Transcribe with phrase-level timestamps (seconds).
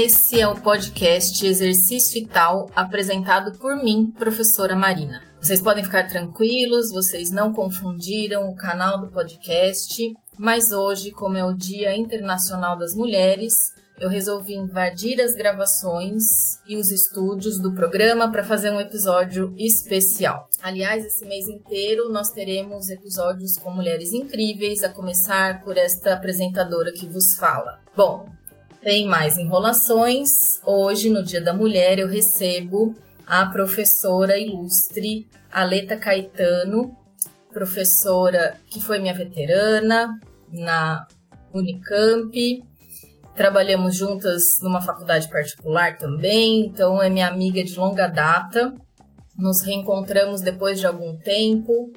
[0.00, 5.24] Esse é o podcast Exercício e Tal, apresentado por mim, professora Marina.
[5.40, 11.44] Vocês podem ficar tranquilos, vocês não confundiram o canal do podcast, mas hoje, como é
[11.44, 16.22] o Dia Internacional das Mulheres, eu resolvi invadir as gravações
[16.64, 20.48] e os estúdios do programa para fazer um episódio especial.
[20.62, 26.92] Aliás, esse mês inteiro nós teremos episódios com mulheres incríveis, a começar por esta apresentadora
[26.92, 27.80] que vos fala.
[27.96, 28.37] Bom,
[28.82, 30.60] tem mais enrolações.
[30.64, 32.94] Hoje, no Dia da Mulher, eu recebo
[33.26, 36.96] a professora ilustre Aleta Caetano,
[37.52, 40.18] professora que foi minha veterana
[40.50, 41.06] na
[41.52, 42.62] Unicamp,
[43.38, 48.74] Trabalhamos juntas numa faculdade particular também, então é minha amiga de longa data.
[49.38, 51.92] Nos reencontramos depois de algum tempo,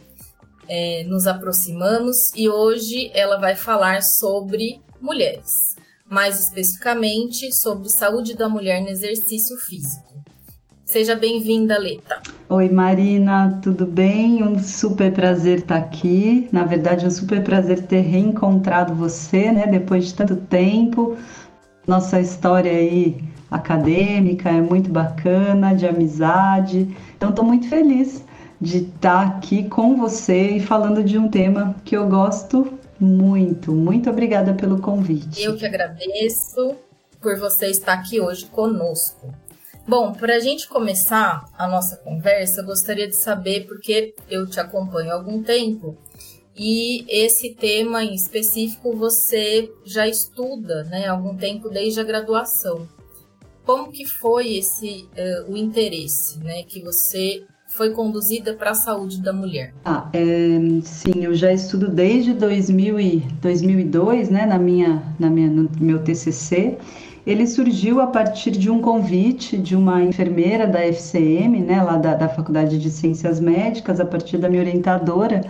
[0.69, 5.70] é, nos aproximamos e hoje ela vai falar sobre mulheres,
[6.11, 10.11] mais especificamente sobre saúde da mulher no exercício físico.
[10.83, 12.21] Seja bem-vinda, Leta.
[12.49, 14.43] Oi, Marina, tudo bem?
[14.43, 16.49] Um super prazer estar aqui.
[16.51, 19.67] Na verdade, um super prazer ter reencontrado você, né?
[19.67, 21.15] Depois de tanto tempo.
[21.87, 26.93] Nossa história aí acadêmica é muito bacana, de amizade.
[27.15, 28.25] Então, estou muito feliz
[28.59, 33.73] de estar aqui com você e falando de um tema que eu gosto muito.
[33.73, 35.41] Muito obrigada pelo convite.
[35.41, 36.75] Eu que agradeço
[37.21, 39.33] por você estar aqui hoje conosco.
[39.87, 44.59] Bom, para a gente começar a nossa conversa, eu gostaria de saber, porque eu te
[44.59, 45.97] acompanho há algum tempo,
[46.55, 52.87] e esse tema em específico você já estuda né, há algum tempo desde a graduação.
[53.65, 59.21] Como que foi esse uh, o interesse né, que você foi conduzida para a saúde
[59.21, 59.73] da mulher?
[59.85, 65.49] Ah, é, sim, eu já estudo desde 2000 e, 2002, né, na minha, na minha,
[65.49, 66.77] no meu TCC.
[67.25, 72.13] Ele surgiu a partir de um convite de uma enfermeira da FCM, né, lá da,
[72.13, 75.41] da Faculdade de Ciências Médicas, a partir da minha orientadora,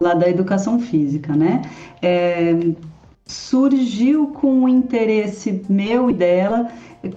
[0.00, 1.62] lá da educação física, né?
[2.00, 2.54] É,
[3.26, 6.68] surgiu com um interesse meu e dela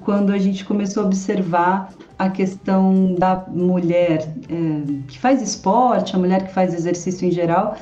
[0.01, 6.19] quando a gente começou a observar a questão da mulher é, que faz esporte, a
[6.19, 7.75] mulher que faz exercício em geral,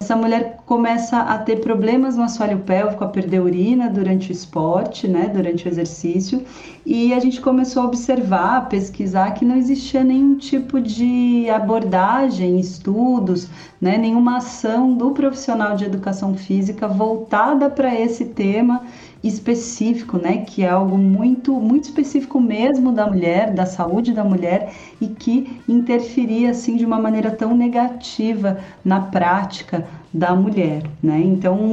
[0.00, 5.06] essa mulher começa a ter problemas no assoalho pélvico, a perder urina durante o esporte,
[5.06, 6.42] né, durante o exercício,
[6.86, 12.58] e a gente começou a observar, a pesquisar que não existia nenhum tipo de abordagem,
[12.58, 13.48] estudos,
[13.78, 18.82] né, nenhuma ação do profissional de educação física voltada para esse tema
[19.26, 24.72] específico, né, que é algo muito muito específico mesmo da mulher, da saúde da mulher
[25.00, 31.20] e que interferia assim de uma maneira tão negativa na prática da mulher, né?
[31.22, 31.72] Então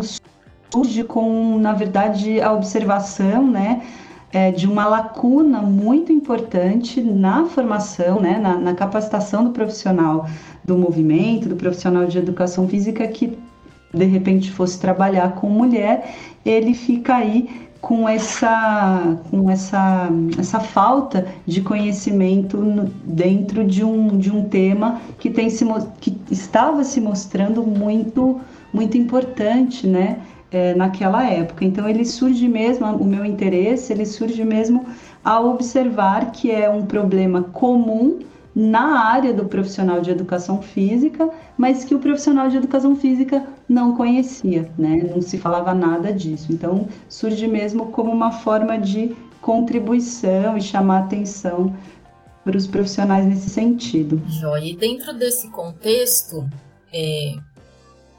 [0.74, 3.84] surge com, na verdade, a observação, né,
[4.32, 10.28] é, de uma lacuna muito importante na formação, né, na, na capacitação do profissional
[10.64, 13.38] do movimento, do profissional de educação física que
[13.94, 16.16] de repente fosse trabalhar com mulher,
[16.46, 17.50] ele fica aí
[17.80, 20.10] com essa com essa
[20.40, 22.58] essa falta de conhecimento
[23.04, 25.66] dentro de um, de um tema que tem se
[26.00, 28.40] que estava se mostrando muito
[28.74, 30.20] muito importante, né?
[30.52, 31.66] É, naquela época.
[31.66, 34.86] Então ele surge mesmo, o meu interesse, ele surge mesmo
[35.24, 38.20] ao observar que é um problema comum
[38.56, 43.96] na área do profissional de educação física, mas que o profissional de educação física não
[43.96, 45.10] conhecia, né?
[45.14, 46.52] Não se falava nada disso.
[46.52, 51.76] Então, surge mesmo como uma forma de contribuição e chamar atenção
[52.44, 54.22] para os profissionais nesse sentido.
[54.28, 54.66] Joia.
[54.66, 56.48] E dentro desse contexto,
[56.94, 57.36] é,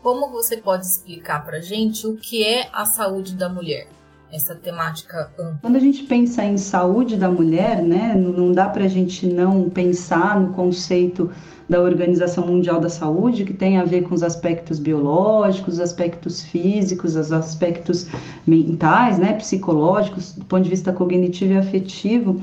[0.02, 3.86] como você pode explicar para gente o que é a saúde da mulher?
[4.34, 5.58] Essa temática ampla?
[5.62, 9.70] Quando a gente pensa em saúde da mulher, né, não dá para a gente não
[9.70, 11.30] pensar no conceito
[11.68, 16.42] da Organização Mundial da Saúde, que tem a ver com os aspectos biológicos, os aspectos
[16.42, 18.06] físicos, os aspectos
[18.46, 22.40] mentais, né, psicológicos, do ponto de vista cognitivo e afetivo.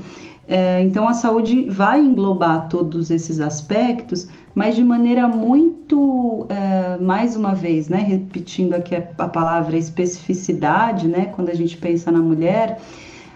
[0.48, 7.36] É, então, a saúde vai englobar todos esses aspectos, mas de maneira muito, é, mais
[7.36, 12.20] uma vez, né, repetindo aqui a, a palavra especificidade, né, quando a gente pensa na
[12.20, 12.80] mulher,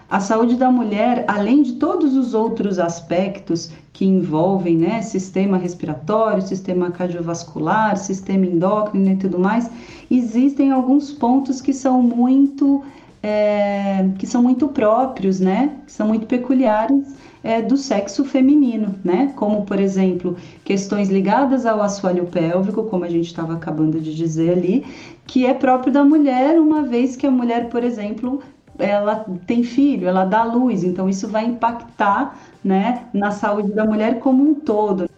[0.09, 6.41] a saúde da mulher, além de todos os outros aspectos que envolvem né, sistema respiratório,
[6.41, 9.69] sistema cardiovascular, sistema endócrino e tudo mais,
[10.09, 12.83] existem alguns pontos que são muito
[13.21, 15.71] é, que são muito próprios, né?
[15.85, 17.15] Que são muito peculiares
[17.47, 19.31] é, do sexo feminino, né?
[19.37, 20.35] Como, por exemplo,
[20.65, 24.85] questões ligadas ao assoalho pélvico, como a gente estava acabando de dizer ali,
[25.25, 28.41] que é próprio da mulher, uma vez que a mulher, por exemplo,
[28.77, 34.19] ela tem filho, ela dá luz, então isso vai impactar né, na saúde da mulher
[34.19, 35.09] como um todo,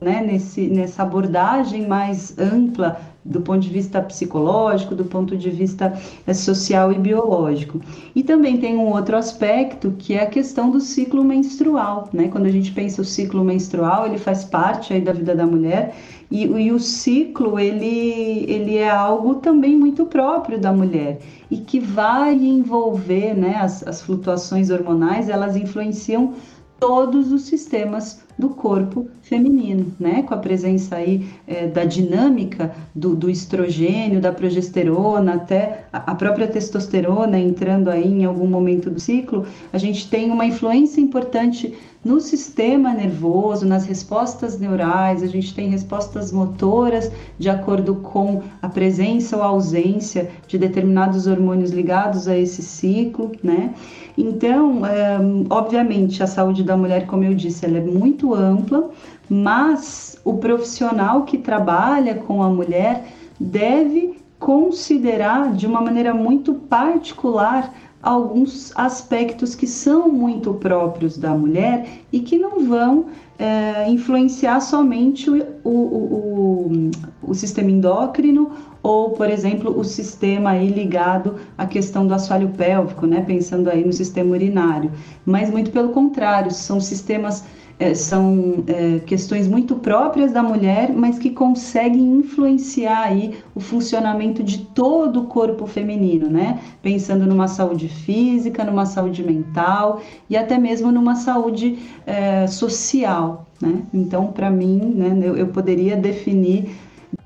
[0.00, 5.98] né, nesse, nessa abordagem mais ampla do ponto de vista psicológico, do ponto de vista
[6.26, 7.80] é, social e biológico.
[8.14, 12.28] E também tem um outro aspecto que é a questão do ciclo menstrual, né?
[12.28, 15.94] Quando a gente pensa o ciclo menstrual, ele faz parte aí da vida da mulher
[16.30, 21.20] e, e o ciclo ele, ele é algo também muito próprio da mulher
[21.50, 23.56] e que vai envolver, né?
[23.56, 26.34] As, as flutuações hormonais, elas influenciam
[26.78, 30.22] todos os sistemas do corpo feminino, né?
[30.22, 36.46] Com a presença aí é, da dinâmica do, do, estrogênio, da progesterona, até a própria
[36.46, 42.20] testosterona entrando aí em algum momento do ciclo, a gente tem uma influência importante no
[42.20, 49.38] sistema nervoso, nas respostas neurais, a gente tem respostas motoras de acordo com a presença
[49.38, 53.74] ou ausência de determinados hormônios ligados a esse ciclo, né?
[54.16, 55.18] Então, é,
[55.50, 58.90] obviamente, a saúde da mulher, como eu disse, ela é muito ampla,
[59.28, 63.06] mas o profissional que trabalha com a mulher
[63.38, 71.88] deve considerar de uma maneira muito particular alguns aspectos que são muito próprios da mulher
[72.12, 73.06] e que não vão
[73.38, 76.90] é, influenciar somente o, o, o,
[77.22, 83.06] o, sistema endócrino ou, por exemplo, o sistema aí ligado à questão do assoalho pélvico,
[83.06, 83.22] né?
[83.22, 84.92] Pensando aí no sistema urinário,
[85.24, 87.44] mas muito pelo contrário, são sistemas
[87.78, 94.42] é, são é, questões muito próprias da mulher, mas que conseguem influenciar aí o funcionamento
[94.42, 96.60] de todo o corpo feminino, né?
[96.82, 100.00] Pensando numa saúde física, numa saúde mental
[100.30, 103.82] e até mesmo numa saúde é, social, né?
[103.92, 106.74] Então, para mim, né, eu, eu poderia definir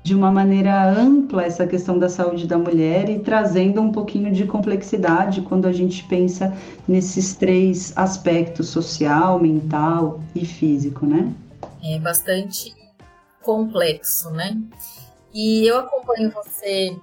[0.03, 4.45] de uma maneira ampla essa questão da saúde da mulher e trazendo um pouquinho de
[4.45, 6.55] complexidade quando a gente pensa
[6.87, 11.33] nesses três aspectos social, mental e físico, né?
[11.83, 12.75] É bastante
[13.41, 14.57] complexo, né?
[15.33, 16.95] E eu acompanho você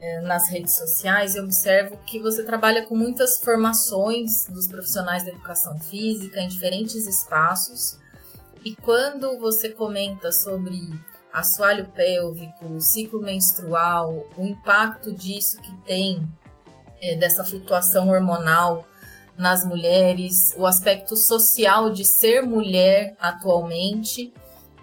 [0.00, 5.30] é, nas redes sociais e observo que você trabalha com muitas formações dos profissionais da
[5.30, 7.98] educação física em diferentes espaços.
[8.64, 10.92] E quando você comenta sobre
[11.36, 16.26] assoalho pélvico, ciclo menstrual, o impacto disso que tem
[16.98, 18.86] é, dessa flutuação hormonal
[19.36, 24.32] nas mulheres, o aspecto social de ser mulher atualmente.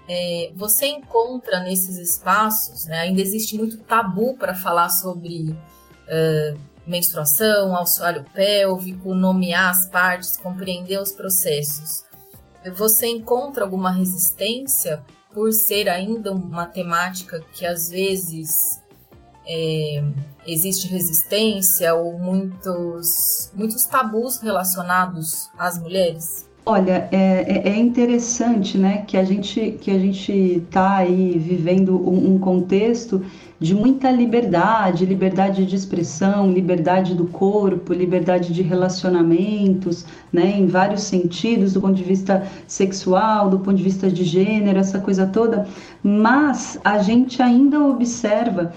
[0.08, 7.76] É, você encontra nesses espaços, né, ainda existe muito tabu para falar sobre uh, menstruação,
[7.76, 12.04] assoalho pélvico, nomear as partes, compreender os processos.
[12.76, 18.82] Você encontra alguma resistência por ser ainda uma temática que às vezes
[19.46, 20.04] é,
[20.46, 26.50] existe resistência ou muitos, muitos tabus relacionados às mulheres?
[26.66, 31.98] Olha, é, é, é interessante, né, que a gente que a gente está aí vivendo
[32.10, 33.22] um, um contexto
[33.60, 41.04] de muita liberdade, liberdade de expressão, liberdade do corpo, liberdade de relacionamentos, né, em vários
[41.04, 45.68] sentidos, do ponto de vista sexual, do ponto de vista de gênero, essa coisa toda,
[46.02, 48.72] mas a gente ainda observa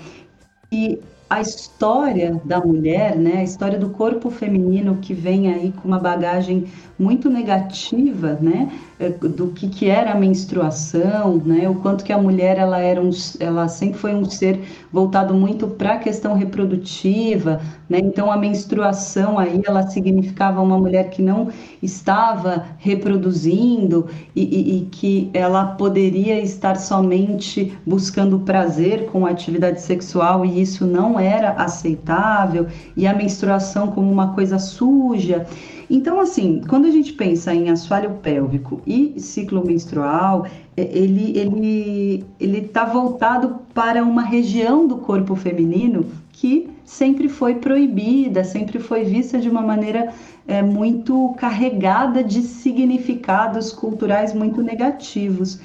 [0.71, 5.89] que a história da mulher, né, a história do corpo feminino que vem aí com
[5.89, 6.67] uma bagagem
[6.99, 12.19] muito negativa, né, eh, do que, que era a menstruação, né, o quanto que a
[12.19, 14.61] mulher ela era um, ela sempre foi um ser
[14.91, 21.11] voltado muito para a questão reprodutiva, né, então a menstruação aí ela significava uma mulher
[21.11, 21.49] que não
[21.83, 29.83] estava reproduzindo e, e, e que ela poderia estar somente buscando prazer com a atividade
[29.83, 35.47] sexual e isso não era aceitável e a menstruação como uma coisa suja.
[35.89, 42.25] Então, assim, quando a gente pensa em assoalho pélvico e ciclo menstrual, é, ele ele
[42.41, 49.05] ele está voltado para uma região do corpo feminino que sempre foi proibida, sempre foi
[49.05, 50.13] vista de uma maneira
[50.47, 55.59] é, muito carregada de significados culturais muito negativos.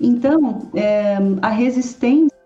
[0.00, 2.36] Então, é, a resistência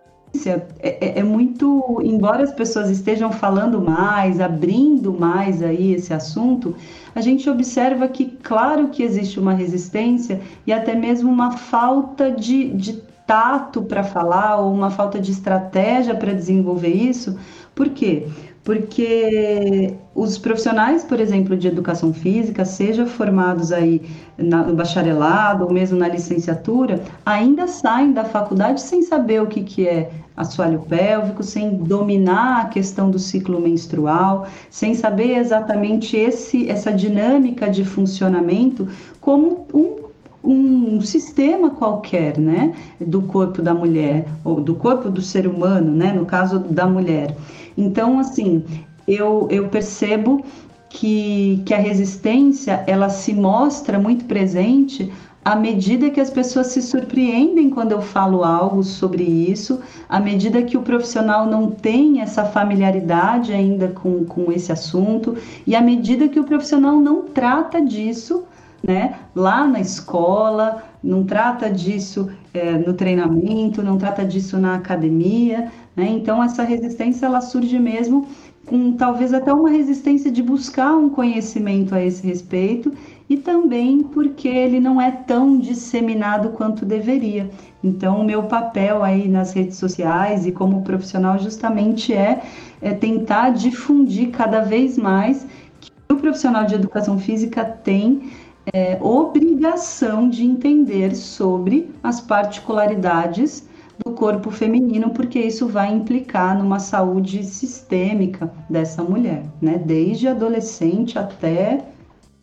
[0.44, 6.76] é, é, é, muito, embora as pessoas estejam falando mais, abrindo mais aí esse assunto,
[7.14, 12.70] a gente observa que, claro que existe uma resistência e até mesmo uma falta de,
[12.74, 17.38] de tato para falar ou uma falta de estratégia para desenvolver isso.
[17.74, 18.26] Por quê?
[18.70, 24.00] Porque os profissionais, por exemplo, de educação física, seja formados aí
[24.38, 29.88] no bacharelado ou mesmo na licenciatura, ainda saem da faculdade sem saber o que, que
[29.88, 36.92] é assoalho pélvico, sem dominar a questão do ciclo menstrual, sem saber exatamente esse, essa
[36.92, 38.86] dinâmica de funcionamento
[39.20, 40.00] como um
[40.42, 46.12] um sistema qualquer, né, do corpo da mulher ou do corpo do ser humano, né,
[46.12, 47.36] no caso da mulher.
[47.76, 48.64] Então, assim,
[49.06, 50.44] eu, eu percebo
[50.88, 55.10] que, que a resistência ela se mostra muito presente
[55.44, 60.62] à medida que as pessoas se surpreendem quando eu falo algo sobre isso, à medida
[60.62, 65.36] que o profissional não tem essa familiaridade ainda com, com esse assunto,
[65.66, 68.44] e à medida que o profissional não trata disso
[68.86, 75.70] né, lá na escola, não trata disso é, no treinamento, não trata disso na academia.
[75.96, 76.08] Né?
[76.08, 78.26] Então, essa resistência ela surge mesmo
[78.66, 82.92] com talvez até uma resistência de buscar um conhecimento a esse respeito
[83.28, 87.50] e também porque ele não é tão disseminado quanto deveria.
[87.82, 92.42] Então, o meu papel aí nas redes sociais e como profissional justamente é,
[92.82, 95.46] é tentar difundir cada vez mais
[95.80, 98.30] que o profissional de educação física tem
[98.72, 103.68] é, obrigação de entender sobre as particularidades
[104.04, 109.78] do corpo feminino, porque isso vai implicar numa saúde sistêmica dessa mulher, né?
[109.78, 111.84] Desde adolescente até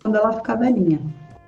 [0.02, 1.02] quando ela ficar velhinha.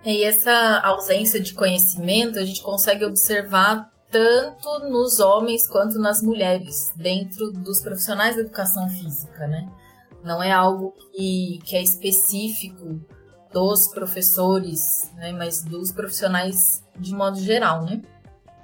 [0.03, 6.91] E essa ausência de conhecimento a gente consegue observar tanto nos homens quanto nas mulheres,
[6.95, 9.69] dentro dos profissionais da educação física, né?
[10.23, 12.99] Não é algo que, que é específico
[13.53, 18.01] dos professores, né, mas dos profissionais de modo geral, né?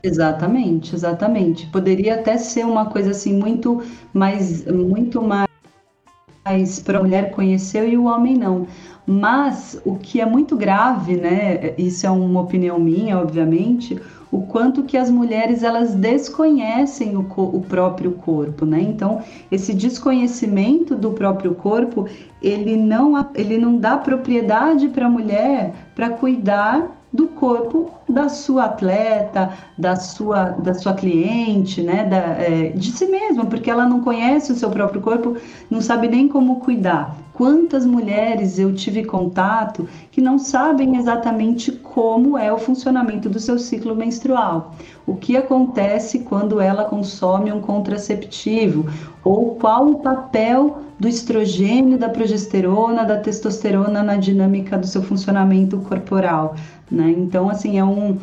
[0.04, 1.66] Exatamente, exatamente.
[1.68, 7.98] Poderia até ser uma coisa assim muito mais, muito mais para a mulher conheceu e
[7.98, 8.68] o homem não.
[9.08, 11.74] Mas o que é muito grave, né?
[11.78, 14.00] Isso é uma opinião minha, obviamente
[14.32, 18.82] o quanto que as mulheres elas desconhecem o, o próprio corpo, né?
[18.82, 22.08] Então, esse desconhecimento do próprio corpo,
[22.42, 28.66] ele não, ele não dá propriedade para a mulher para cuidar do corpo da sua
[28.66, 34.02] atleta, da sua, da sua cliente, né, da, é, de si mesma, porque ela não
[34.02, 35.38] conhece o seu próprio corpo,
[35.70, 37.16] não sabe nem como cuidar.
[37.36, 43.60] Quantas mulheres eu tive contato que não sabem exatamente como é o funcionamento do seu
[43.60, 44.74] ciclo menstrual,
[45.06, 48.90] o que acontece quando ela consome um contraceptivo,
[49.22, 55.78] ou qual o papel do estrogênio, da progesterona, da testosterona na dinâmica do seu funcionamento
[55.80, 56.56] corporal,
[56.90, 57.14] né?
[57.18, 58.18] Então, assim, é, um,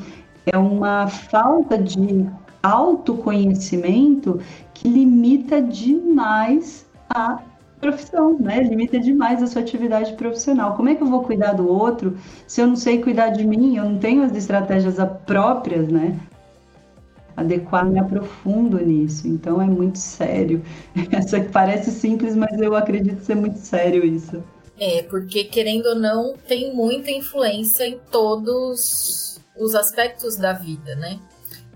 [0.47, 2.27] é uma falta de
[2.63, 4.41] autoconhecimento
[4.73, 7.41] que limita demais a
[7.83, 8.63] profissão, né?
[8.63, 10.77] Limita demais a sua atividade profissional.
[10.77, 13.77] Como é que eu vou cuidar do outro se eu não sei cuidar de mim?
[13.77, 14.97] Eu não tenho as estratégias
[15.27, 16.19] próprias, né?
[17.37, 19.27] Adequar, me aprofundo nisso.
[19.27, 20.63] Então é muito sério.
[21.11, 24.43] Essa parece simples, mas eu acredito ser muito sério isso.
[24.79, 31.19] É, porque querendo ou não, tem muita influência em todos os aspectos da vida, né?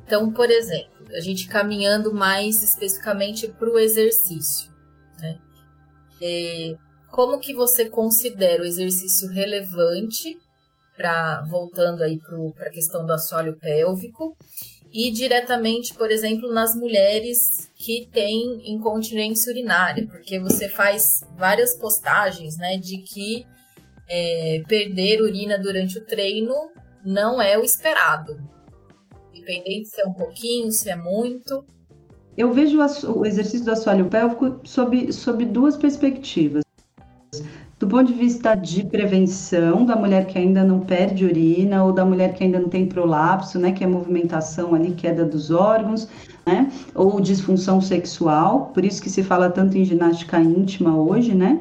[0.06, 4.75] Então, por exemplo, a gente caminhando mais especificamente para o exercício?
[6.20, 6.74] É,
[7.10, 10.38] como que você considera o exercício relevante
[10.96, 14.36] para voltando aí para a questão do assoalho pélvico
[14.92, 22.56] e diretamente, por exemplo, nas mulheres que têm incontinência urinária, porque você faz várias postagens,
[22.56, 23.46] né, de que
[24.08, 26.54] é, perder urina durante o treino
[27.04, 28.40] não é o esperado,
[29.32, 31.64] independente se é um pouquinho, se é muito.
[32.36, 36.62] Eu vejo o exercício do assoalho pélvico sob, sob duas perspectivas.
[37.78, 42.04] Do ponto de vista de prevenção da mulher que ainda não perde urina ou da
[42.04, 46.08] mulher que ainda não tem prolapso, né, que é movimentação ali, queda dos órgãos,
[46.46, 51.60] né, ou disfunção sexual, por isso que se fala tanto em ginástica íntima hoje, né,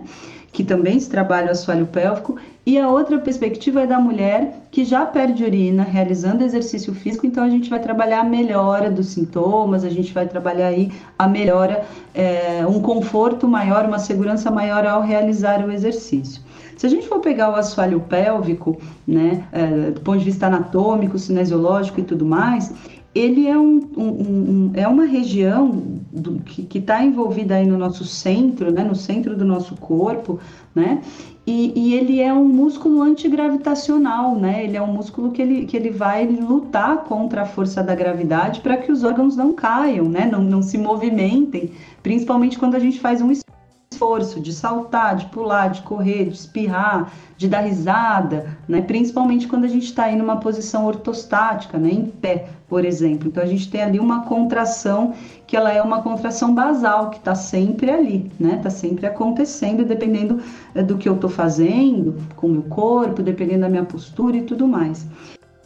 [0.53, 4.83] que também se trabalha o assoalho pélvico, e a outra perspectiva é da mulher que
[4.83, 9.83] já perde urina realizando exercício físico, então a gente vai trabalhar a melhora dos sintomas,
[9.83, 15.01] a gente vai trabalhar aí a melhora, é, um conforto maior, uma segurança maior ao
[15.01, 16.41] realizar o exercício.
[16.75, 21.19] Se a gente for pegar o assoalho pélvico, né, é, do ponto de vista anatômico,
[21.19, 22.73] cinesiológico e tudo mais,
[23.13, 25.69] ele é, um, um, um, é uma região
[26.11, 30.37] do, que está envolvida aí no nosso centro, né, no centro do nosso corpo,
[30.75, 31.01] né,
[31.47, 34.63] e, e, ele é um músculo antigravitacional, né?
[34.63, 38.61] Ele é um músculo que ele, que ele vai lutar contra a força da gravidade
[38.61, 40.25] para que os órgãos não caiam, né?
[40.25, 41.71] Não, não se movimentem,
[42.01, 43.31] principalmente quando a gente faz um
[43.95, 48.81] esforço, de saltar, de pular, de correr, de espirrar, de dar risada, né?
[48.81, 51.89] principalmente quando a gente está aí numa posição ortostática, né?
[51.89, 53.29] em pé, por exemplo.
[53.29, 55.13] Então a gente tem ali uma contração
[55.47, 58.55] que ela é uma contração basal, que está sempre ali, né?
[58.55, 60.41] Está sempre acontecendo, dependendo
[60.73, 64.41] eh, do que eu estou fazendo com o meu corpo, dependendo da minha postura e
[64.41, 65.07] tudo mais.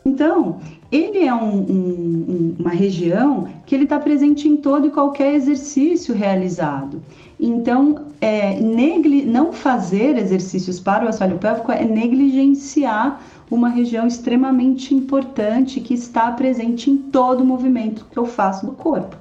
[0.06, 0.60] Então,
[0.92, 6.16] ele é um, um, uma região que ele está presente em todo e qualquer exercício
[6.16, 7.02] realizado.
[7.40, 14.94] Então, é, negli, não fazer exercícios para o assoalho pélvico é negligenciar uma região extremamente
[14.94, 19.16] importante que está presente em todo o movimento que eu faço do corpo.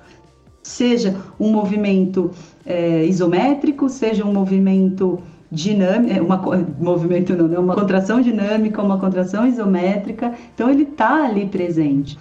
[0.63, 2.33] Seja um movimento
[2.67, 5.21] é, isométrico, seja um movimento
[5.51, 6.37] dinâmica, é, uma
[6.79, 12.19] movimento não, é uma contração dinâmica, uma contração isométrica, então ele está ali presente.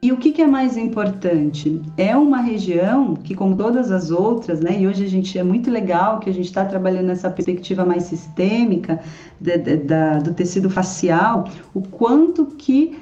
[0.00, 1.82] E o que, que, é mais importante?
[1.96, 5.68] É uma região que, como todas as outras, né, e hoje a gente é muito
[5.72, 9.00] legal que a gente está trabalhando nessa perspectiva mais sistêmica
[9.40, 12.96] de, de, da, do tecido facial, o quanto que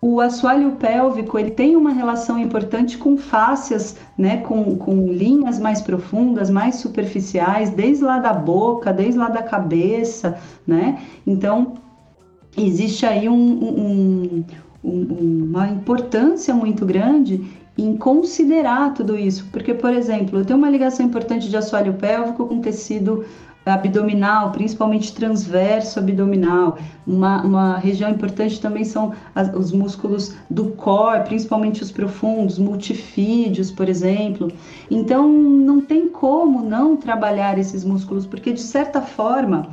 [0.00, 5.80] o assoalho pélvico ele tem uma relação importante com fáscias, né, com, com linhas mais
[5.80, 11.00] profundas, mais superficiais, desde lá da boca, desde lá da cabeça, né?
[11.24, 11.74] Então
[12.56, 14.44] existe aí um, um,
[14.82, 17.44] um, uma importância muito grande
[17.76, 22.46] em considerar tudo isso, porque, por exemplo, eu tenho uma ligação importante de assoalho pélvico
[22.46, 23.24] com tecido
[23.64, 26.78] abdominal, principalmente transverso abdominal.
[27.06, 33.70] Uma, uma região importante também são as, os músculos do core, principalmente os profundos, multifídeos,
[33.70, 34.50] por exemplo.
[34.90, 39.68] Então, não tem como não trabalhar esses músculos, porque de certa forma,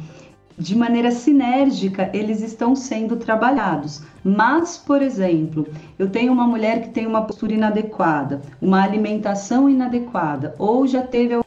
[0.57, 4.01] de maneira sinérgica, eles estão sendo trabalhados.
[4.23, 5.67] Mas, por exemplo,
[5.99, 11.39] eu tenho uma mulher que tem uma postura inadequada, uma alimentação inadequada, ou já teve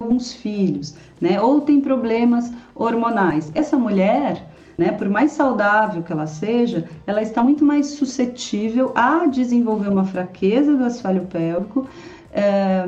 [0.00, 1.40] alguns filhos, né?
[1.40, 3.50] Ou tem problemas hormonais.
[3.54, 9.26] Essa mulher, né, por mais saudável que ela seja, ela está muito mais suscetível a
[9.26, 11.86] desenvolver uma fraqueza do assoalho pélvico.
[12.32, 12.84] É,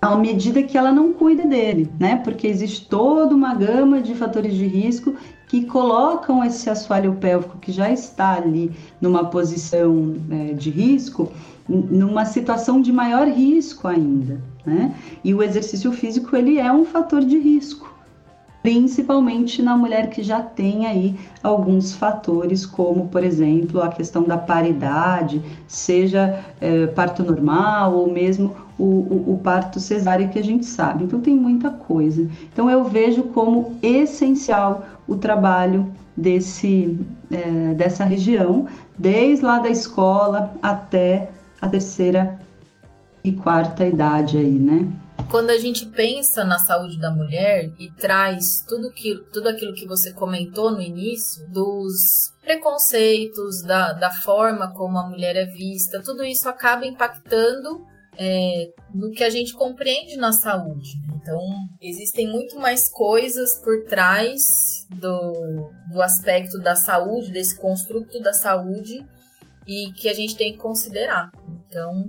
[0.00, 2.16] à medida que ela não cuida dele, né?
[2.16, 5.14] Porque existe toda uma gama de fatores de risco
[5.48, 11.30] que colocam esse assoalho pélvico que já está ali numa posição é, de risco,
[11.68, 14.94] numa situação de maior risco ainda, né?
[15.24, 17.92] E o exercício físico ele é um fator de risco,
[18.66, 24.36] principalmente na mulher que já tem aí alguns fatores, como por exemplo a questão da
[24.36, 30.66] paridade, seja é, parto normal ou mesmo o, o, o, parto cesárea que a gente
[30.66, 31.04] sabe.
[31.04, 32.28] Então tem muita coisa.
[32.52, 36.98] Então eu vejo como essencial o trabalho desse
[37.30, 38.66] é, dessa região,
[38.98, 41.30] desde lá da escola até
[41.62, 42.36] a terceira
[43.22, 44.88] e quarta idade aí, né?
[45.30, 49.86] Quando a gente pensa na saúde da mulher e traz tudo, que, tudo aquilo que
[49.86, 56.24] você comentou no início, dos preconceitos, da, da forma como a mulher é vista, tudo
[56.24, 57.84] isso acaba impactando
[58.16, 60.90] é, no que a gente compreende na saúde.
[61.14, 61.40] Então,
[61.82, 69.04] existem muito mais coisas por trás do, do aspecto da saúde, desse construto da saúde,
[69.66, 71.30] e que a gente tem que considerar.
[71.66, 72.04] Então,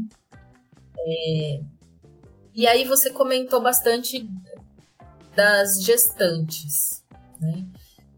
[0.99, 1.76] é...
[2.57, 4.27] e aí você comentou bastante
[5.35, 7.03] das gestantes,
[7.39, 7.63] né?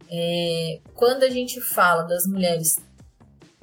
[0.09, 0.79] É...
[0.95, 2.77] quando a gente fala das mulheres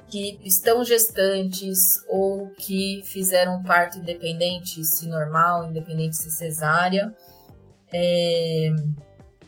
[0.07, 7.11] que estão gestantes ou que fizeram parto independente, se normal, independente se cesárea,
[7.91, 8.69] é...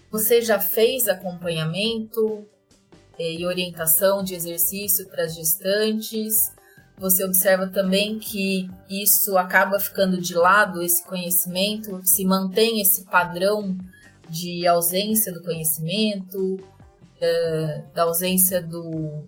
[0.09, 2.43] você já fez acompanhamento
[3.19, 6.51] e orientação de exercício para as gestantes?
[6.99, 13.77] Você observa também que isso acaba ficando de lado, esse conhecimento, se mantém esse padrão
[14.29, 16.59] de ausência do conhecimento,
[17.21, 19.23] é, da ausência do,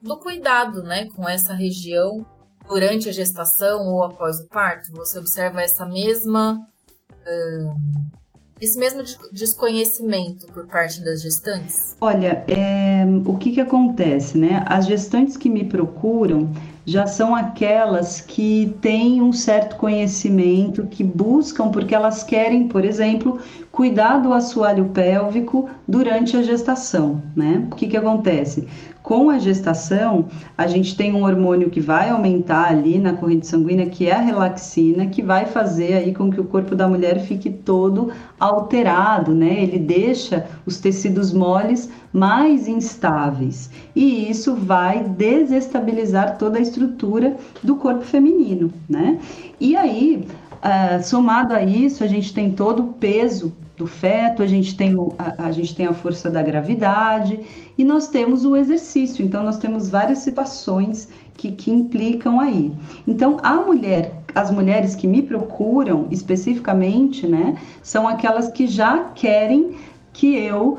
[0.00, 2.24] do cuidado né, com essa região
[2.68, 4.92] durante a gestação ou após o parto.
[4.92, 6.60] Você observa essa mesma.
[7.26, 8.14] Uh,
[8.60, 11.96] esse mesmo desconhecimento por parte das gestantes?
[12.00, 14.64] Olha, é, o que, que acontece, né?
[14.66, 16.50] As gestantes que me procuram
[16.86, 23.38] já são aquelas que têm um certo conhecimento, que buscam, porque elas querem, por exemplo,
[23.72, 27.66] cuidar do assoalho pélvico durante a gestação, né?
[27.70, 28.68] O que, que acontece?
[29.04, 33.84] Com a gestação, a gente tem um hormônio que vai aumentar ali na corrente sanguínea,
[33.84, 37.50] que é a relaxina, que vai fazer aí com que o corpo da mulher fique
[37.50, 39.62] todo alterado, né?
[39.62, 47.76] Ele deixa os tecidos moles mais instáveis e isso vai desestabilizar toda a estrutura do
[47.76, 49.18] corpo feminino, né?
[49.60, 50.26] E aí
[50.64, 54.94] uh, somado a isso, a gente tem todo o peso do feto, a gente, tem
[54.94, 57.40] o, a, a, gente tem a força da gravidade
[57.76, 59.24] e nós temos o exercício.
[59.24, 62.72] Então, nós temos várias situações que, que implicam aí.
[63.06, 69.74] Então, a mulher, as mulheres que me procuram especificamente, né, são aquelas que já querem
[70.12, 70.78] que eu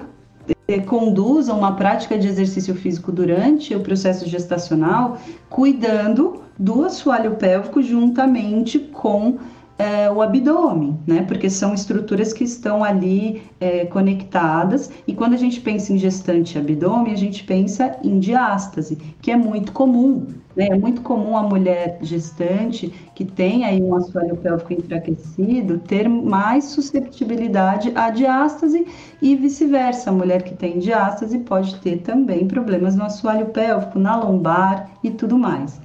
[0.68, 5.18] eh, conduza uma prática de exercício físico durante o processo gestacional,
[5.50, 9.38] cuidando do assoalho pélvico juntamente com
[9.78, 11.24] é, o abdômen, né?
[11.24, 14.90] Porque são estruturas que estão ali é, conectadas.
[15.06, 19.32] E quando a gente pensa em gestante e abdômen, a gente pensa em diástase, que
[19.32, 20.28] é muito comum.
[20.56, 20.70] Né?
[20.72, 26.66] É muito comum a mulher gestante que tem aí um assoalho pélvico enfraquecido ter mais
[26.66, 28.88] susceptibilidade à diástase
[29.22, 30.10] e vice-versa.
[30.10, 35.12] A mulher que tem diástase pode ter também problemas no assoalho pélvico, na lombar e
[35.12, 35.82] tudo mais.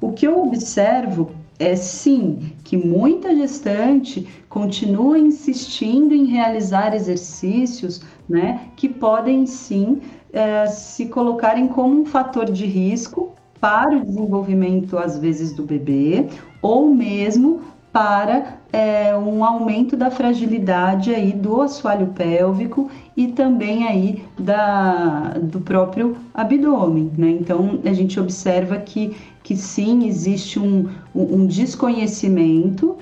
[0.00, 1.30] O que eu observo
[1.62, 10.00] é sim que muita gestante continua insistindo em realizar exercícios, né, que podem sim
[10.32, 16.26] é, se colocarem como um fator de risco para o desenvolvimento, às vezes, do bebê,
[16.60, 17.60] ou mesmo
[17.92, 25.60] para é, um aumento da fragilidade aí do assoalho pélvico e também aí da, do
[25.60, 27.28] próprio abdômen, né?
[27.28, 32.96] Então a gente observa que, que sim, existe um, um desconhecimento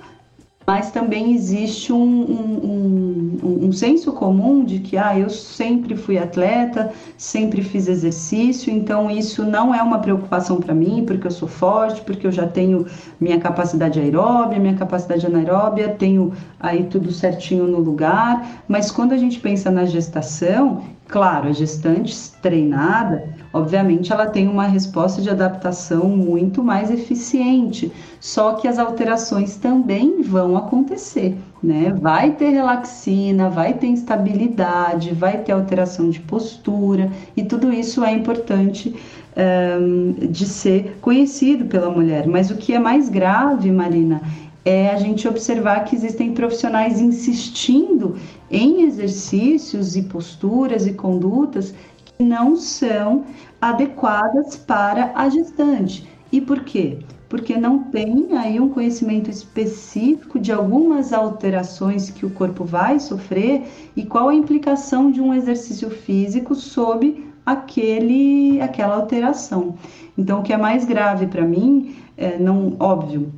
[0.71, 6.17] mas também existe um, um, um, um, senso comum de que ah, eu sempre fui
[6.17, 11.49] atleta, sempre fiz exercício, então isso não é uma preocupação para mim, porque eu sou
[11.49, 12.87] forte, porque eu já tenho
[13.21, 19.19] minha capacidade aeróbia, minha capacidade anaeróbia, tenho aí tudo certinho no lugar, mas quando a
[19.19, 26.09] gente pensa na gestação, claro, a gestante treinada, obviamente ela tem uma resposta de adaptação
[26.09, 31.93] muito mais eficiente, só que as alterações também vão acontecer, né?
[32.01, 38.13] Vai ter relaxina, vai ter instabilidade, vai ter alteração de postura, e tudo isso é
[38.13, 38.95] importante
[39.37, 42.27] um, de ser conhecido pela mulher.
[42.27, 44.21] Mas o que é mais grave, Marina,
[44.65, 48.17] é a gente observar que existem profissionais insistindo
[48.51, 51.75] em exercícios e posturas e condutas
[52.21, 53.25] não são
[53.61, 56.09] adequadas para a gestante.
[56.33, 56.99] E por quê?
[57.29, 63.65] Porque não tem aí um conhecimento específico de algumas alterações que o corpo vai sofrer
[63.97, 69.75] e qual a implicação de um exercício físico sob aquele, aquela alteração.
[70.17, 73.33] Então, o que é mais grave para mim, é, não, óbvio,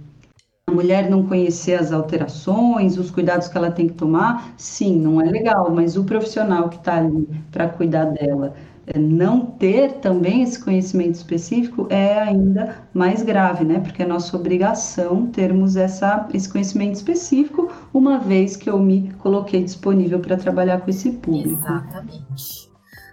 [0.66, 5.20] a mulher não conhecer as alterações, os cuidados que ela tem que tomar, sim, não
[5.20, 8.54] é legal, mas o profissional que está ali para cuidar dela
[8.98, 13.78] não ter também esse conhecimento específico é ainda mais grave, né?
[13.80, 19.62] Porque é nossa obrigação termos essa, esse conhecimento específico, uma vez que eu me coloquei
[19.62, 21.60] disponível para trabalhar com esse público.
[21.60, 22.70] Exatamente.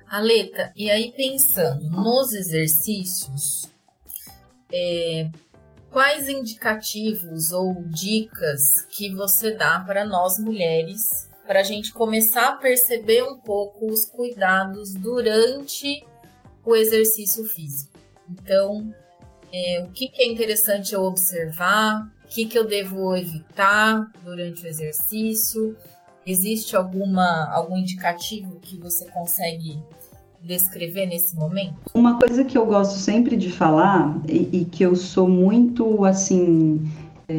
[0.09, 3.69] Aleta, e aí pensando nos exercícios,
[4.73, 5.29] é,
[5.91, 12.51] quais indicativos ou dicas que você dá para nós mulheres para a gente começar a
[12.57, 16.05] perceber um pouco os cuidados durante
[16.63, 17.91] o exercício físico.
[18.29, 18.93] Então,
[19.51, 24.63] é, o que, que, é interessante eu observar, o que, que eu devo evitar durante
[24.63, 25.75] o exercício,
[26.23, 29.79] existe alguma algum indicativo que você consegue
[30.43, 31.77] descrever nesse momento?
[31.95, 36.87] Uma coisa que eu gosto sempre de falar e, e que eu sou muito assim
[37.29, 37.35] é,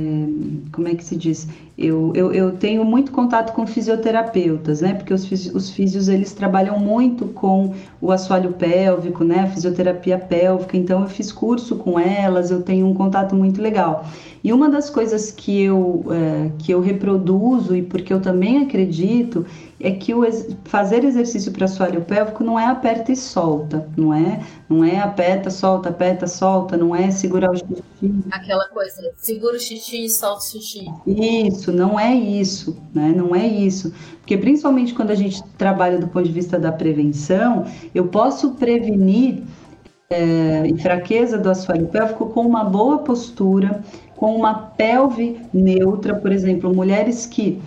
[0.70, 1.49] como é que se diz?
[1.82, 4.92] Eu, eu, eu, tenho muito contato com fisioterapeutas, né?
[4.92, 9.40] Porque os, os físios, eles trabalham muito com o assoalho pélvico, né?
[9.40, 10.76] A fisioterapia pélvica.
[10.76, 14.04] Então, eu fiz curso com elas, eu tenho um contato muito legal.
[14.42, 19.46] E uma das coisas que eu, é, que eu reproduzo, e porque eu também acredito,
[19.78, 20.22] é que o
[20.64, 24.40] fazer exercício para assoalho pélvico não é aperta e solta, não é?
[24.68, 28.14] Não é aperta, solta, aperta, solta, não é segurar o xixi.
[28.30, 30.86] Aquela coisa, segura o xixi e solta o xixi.
[31.06, 33.12] Isso, não é isso, né?
[33.14, 33.92] Não é isso.
[34.20, 39.42] Porque principalmente quando a gente trabalha do ponto de vista da prevenção, eu posso prevenir
[40.11, 43.83] é, fraqueza do assoalho pélvico com uma boa postura,
[44.16, 47.61] com uma pelve neutra, por exemplo, mulheres que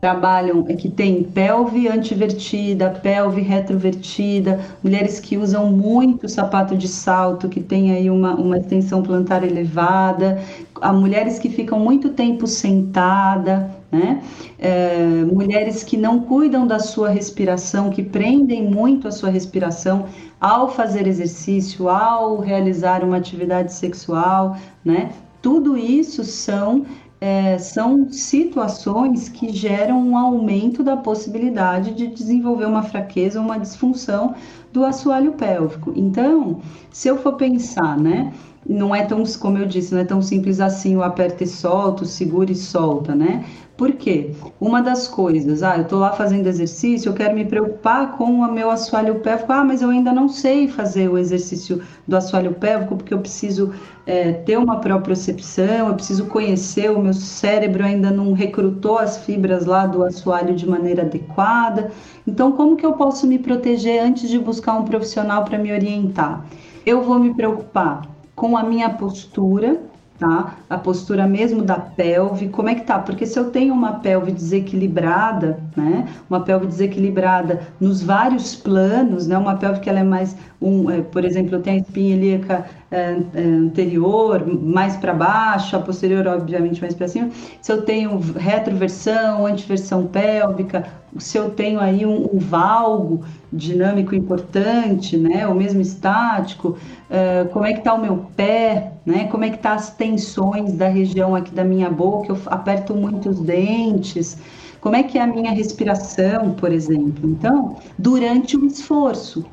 [0.00, 7.48] trabalham, é que tem pelve antivertida, pelve retrovertida, mulheres que usam muito sapato de salto,
[7.48, 10.40] que tem aí uma, uma extensão plantar elevada,
[10.80, 14.22] a mulheres que ficam muito tempo sentada, né?
[14.58, 20.06] É, mulheres que não cuidam da sua respiração, que prendem muito a sua respiração
[20.40, 25.10] ao fazer exercício, ao realizar uma atividade sexual, né?
[25.40, 26.84] Tudo isso são
[27.20, 34.34] é, são situações que geram um aumento da possibilidade de desenvolver uma fraqueza, uma disfunção
[34.72, 35.92] do assoalho pélvico.
[35.96, 38.32] Então, se eu for pensar, né?
[38.68, 42.04] Não é tão, como eu disse, não é tão simples assim o aperta e solta,
[42.04, 43.44] o segura e solta, né?
[43.78, 44.32] Por quê?
[44.60, 48.52] Uma das coisas, ah, eu estou lá fazendo exercício, eu quero me preocupar com o
[48.52, 52.96] meu assoalho pélvico, ah, mas eu ainda não sei fazer o exercício do assoalho pélvico
[52.96, 53.72] porque eu preciso
[54.04, 59.64] é, ter uma propriocepção, eu preciso conhecer, o meu cérebro ainda não recrutou as fibras
[59.64, 61.92] lá do assoalho de maneira adequada.
[62.26, 66.44] Então, como que eu posso me proteger antes de buscar um profissional para me orientar?
[66.84, 68.02] Eu vou me preocupar
[68.34, 69.80] com a minha postura,
[70.18, 70.58] tá?
[70.68, 72.98] A postura mesmo da pelve, como é que tá?
[72.98, 76.08] Porque se eu tenho uma pelve desequilibrada, né?
[76.28, 79.38] Uma pelve desequilibrada nos vários planos, né?
[79.38, 82.66] Uma pelve que ela é mais um, é, por exemplo, eu tenho a espinha ilíaca
[82.90, 87.28] anterior mais para baixo, a posterior obviamente mais para cima.
[87.60, 90.86] Se eu tenho retroversão, antiversão pélvica,
[91.18, 96.78] se eu tenho aí um, um valgo dinâmico importante, né, ou mesmo estático,
[97.10, 100.72] uh, como é que está o meu pé, né, como é que tá as tensões
[100.72, 104.38] da região aqui da minha boca, eu aperto muito os dentes,
[104.80, 107.28] como é que é a minha respiração, por exemplo.
[107.28, 109.44] Então, durante o esforço.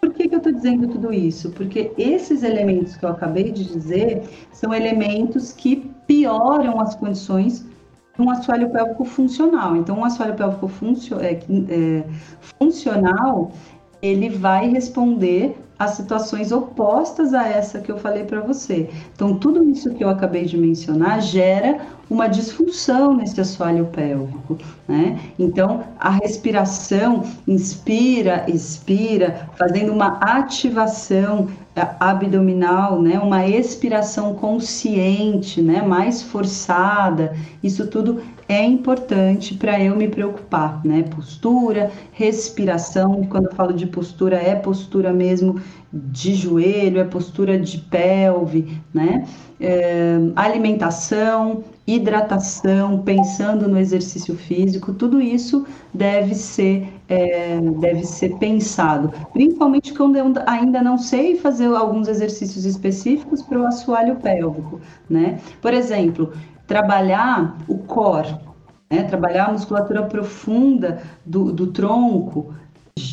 [0.00, 1.50] Por que, que eu estou dizendo tudo isso?
[1.50, 7.66] Porque esses elementos que eu acabei de dizer são elementos que pioram as condições
[8.18, 9.76] um assoalho pélvico funcional.
[9.76, 12.04] Então, um assoalho pélvico funcio é, é,
[12.40, 13.52] funcional,
[14.02, 18.90] ele vai responder a situações opostas a essa que eu falei para você.
[19.14, 21.78] Então, tudo isso que eu acabei de mencionar gera
[22.10, 25.20] uma disfunção nesse assoalho pélvico, né?
[25.38, 33.18] Então, a respiração inspira, expira, fazendo uma ativação eh, abdominal, né?
[33.18, 35.82] Uma expiração consciente, né?
[35.82, 37.36] Mais forçada.
[37.62, 41.02] Isso tudo é importante para eu me preocupar, né?
[41.02, 45.60] Postura, respiração, quando eu falo de postura, é postura mesmo
[45.92, 49.26] de joelho, é postura de pelve, né?
[49.60, 59.12] É, alimentação, hidratação, pensando no exercício físico, tudo isso deve ser, é, deve ser pensado.
[59.32, 65.38] Principalmente quando eu ainda não sei fazer alguns exercícios específicos para o assoalho pélvico, né?
[65.60, 66.32] Por exemplo,
[66.68, 68.36] trabalhar o core,
[68.88, 69.02] né?
[69.04, 72.54] trabalhar a musculatura profunda do, do tronco,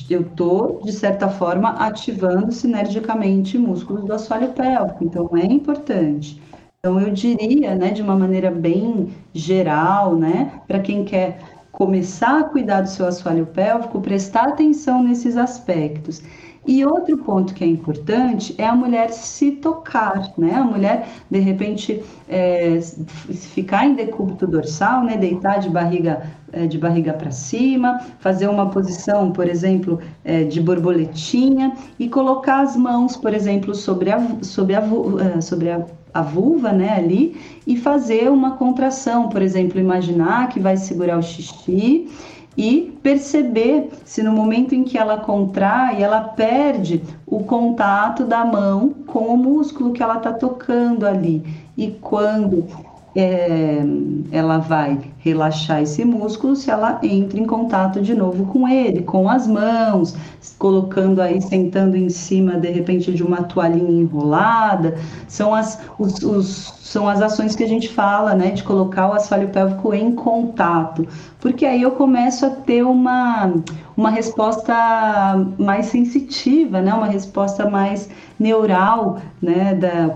[0.09, 6.41] eu estou, de certa forma, ativando sinergicamente músculos do assoalho pélvico, então é importante.
[6.79, 11.39] Então, eu diria, né, de uma maneira bem geral, né, para quem quer
[11.71, 16.21] começar a cuidar do seu assoalho pélvico, prestar atenção nesses aspectos.
[16.67, 20.55] E outro ponto que é importante é a mulher se tocar, né?
[20.55, 22.79] A mulher, de repente, é,
[23.53, 25.15] ficar em decúbito dorsal, né?
[25.15, 30.59] Deitar de barriga, é, de barriga para cima, fazer uma posição, por exemplo, é, de
[30.59, 34.81] borboletinha e colocar as mãos, por exemplo, sobre a, sobre a,
[35.35, 37.35] é, sobre a a vulva, né, ali,
[37.67, 42.07] e fazer uma contração, por exemplo, imaginar que vai segurar o xixi
[42.57, 48.93] e perceber se no momento em que ela contrai, ela perde o contato da mão
[49.05, 51.43] com o músculo que ela está tocando ali.
[51.77, 52.65] E quando
[53.15, 53.81] é,
[54.29, 59.29] ela vai relaxar esse músculo se ela entra em contato de novo com ele, com
[59.29, 60.15] as mãos,
[60.59, 64.97] colocando aí, sentando em cima de repente de uma toalhinha enrolada.
[65.27, 69.13] São as, os, os, são as ações que a gente fala, né, de colocar o
[69.13, 71.07] assoalho pélvico em contato,
[71.45, 73.53] porque aí eu começo a ter uma,
[73.95, 74.73] uma resposta
[75.59, 80.09] mais sensitiva, né, uma resposta mais neural, né, da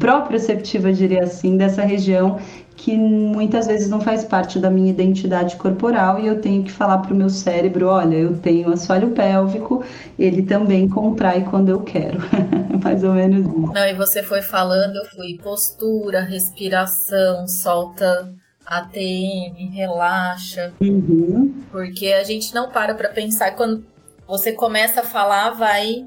[0.00, 2.40] proprioceptiva, diria assim, dessa região
[2.76, 6.98] que muitas vezes não faz parte da minha identidade corporal e eu tenho que falar
[6.98, 9.84] para o meu cérebro, olha, eu tenho assoalho pélvico,
[10.18, 12.18] ele também contrai quando eu quero,
[12.82, 13.72] mais ou menos isso.
[13.72, 18.34] Não, e você foi falando, eu fui postura, respiração, solta
[18.66, 21.62] ATM, relaxa, uhum.
[21.70, 23.84] porque a gente não para para pensar quando
[24.26, 26.06] você começa a falar, vai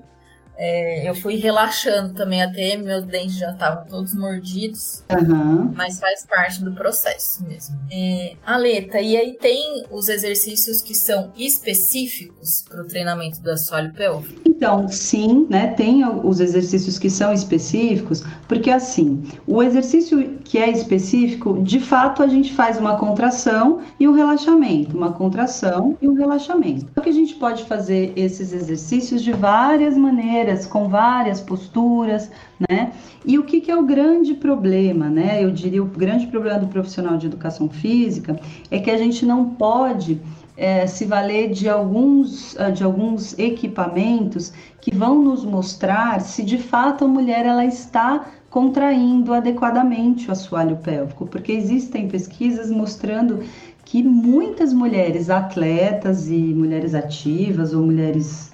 [0.58, 5.72] é, eu fui relaxando também até meus dentes já estavam todos mordidos, uhum.
[5.76, 7.78] mas faz parte do processo mesmo.
[7.92, 13.94] É, Aleta, e aí tem os exercícios que são específicos para o treinamento do assoalho
[13.94, 14.42] pélvico?
[14.46, 20.70] Então, sim, né, tem os exercícios que são específicos, porque assim, o exercício que é
[20.72, 26.14] específico, de fato a gente faz uma contração e um relaxamento, uma contração e um
[26.14, 26.88] relaxamento.
[26.96, 32.32] Só que a gente pode fazer esses exercícios de várias maneiras, com várias posturas,
[32.70, 32.92] né?
[33.26, 35.44] E o que, que é o grande problema, né?
[35.44, 38.40] Eu diria o grande problema do profissional de educação física
[38.72, 40.22] é que a gente não pode
[40.56, 46.58] é, se valer de alguns, ah, de alguns equipamentos que vão nos mostrar se de
[46.58, 53.44] fato a mulher ela está contraindo adequadamente o assoalho pélvico, porque existem pesquisas mostrando
[53.86, 58.52] que muitas mulheres atletas e mulheres ativas ou mulheres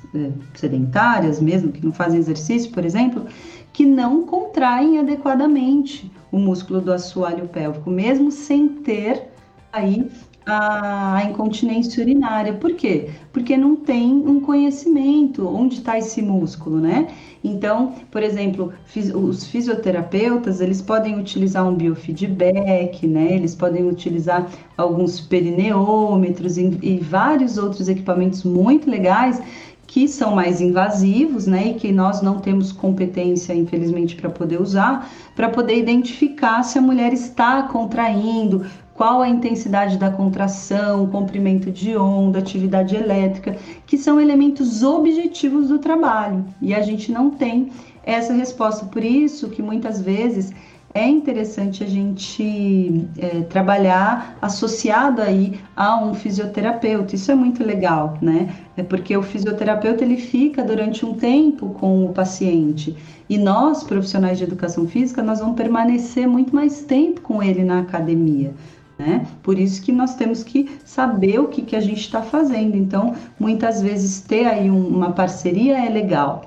[0.54, 3.26] sedentárias mesmo, que não fazem exercício, por exemplo,
[3.72, 9.30] que não contraem adequadamente o músculo do assoalho pélvico, mesmo sem ter
[9.72, 10.10] aí
[10.46, 12.54] a incontinência urinária.
[12.54, 13.10] Por quê?
[13.32, 17.08] Porque não tem um conhecimento onde está esse músculo, né?
[17.44, 18.74] Então, por exemplo,
[19.16, 23.34] os fisioterapeutas, eles podem utilizar um biofeedback, né?
[23.34, 29.42] Eles podem utilizar alguns perineômetros e, e vários outros equipamentos muito legais
[29.86, 35.10] que são mais invasivos, né, e que nós não temos competência, infelizmente, para poder usar,
[35.36, 41.96] para poder identificar se a mulher está contraindo, qual a intensidade da contração, comprimento de
[41.98, 46.46] onda, atividade elétrica, que são elementos objetivos do trabalho.
[46.62, 47.72] E a gente não tem
[48.04, 48.86] essa resposta.
[48.86, 50.54] Por isso que muitas vezes
[50.94, 57.16] é interessante a gente é, trabalhar associado aí a um fisioterapeuta.
[57.16, 58.54] Isso é muito legal, né?
[58.78, 62.96] É porque o fisioterapeuta ele fica durante um tempo com o paciente
[63.28, 67.80] e nós profissionais de educação física nós vamos permanecer muito mais tempo com ele na
[67.80, 68.54] academia.
[68.98, 69.26] Né?
[69.42, 72.76] Por isso que nós temos que saber o que, que a gente está fazendo.
[72.76, 76.46] Então, muitas vezes ter aí um, uma parceria é legal.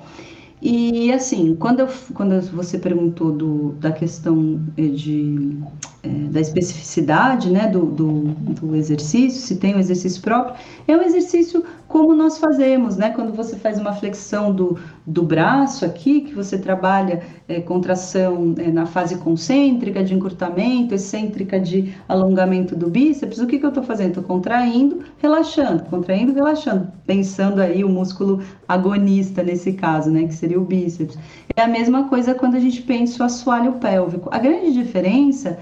[0.59, 5.55] E assim, quando, eu, quando você perguntou do, da questão eh, de,
[6.01, 10.55] é, da especificidade né, do, do, do, exercício, se tem um exercício próprio,
[10.87, 13.11] é um exercício como nós fazemos, né?
[13.11, 18.69] Quando você faz uma flexão do, do braço aqui, que você trabalha é, contração é,
[18.69, 23.83] na fase concêntrica de encurtamento, excêntrica de alongamento do bíceps, o que, que eu estou
[23.83, 24.09] fazendo?
[24.09, 30.27] Estou contraindo, relaxando, contraindo, relaxando, pensando aí o músculo agonista nesse caso, né?
[30.27, 31.17] Que seria o bíceps.
[31.55, 34.29] É a mesma coisa quando a gente pensa o assoalho pélvico.
[34.31, 35.57] A grande diferença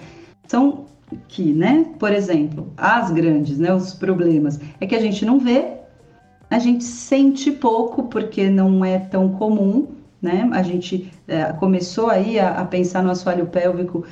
[0.48, 0.86] são
[1.28, 1.86] que, né?
[2.00, 3.74] Por exemplo, as grandes, né?
[3.74, 5.85] Os problemas é que a gente não vê
[6.56, 9.90] a gente sente pouco porque não é tão comum,
[10.22, 10.50] né?
[10.54, 14.06] A gente é, começou aí a, a, pensar no assoalho pélvico,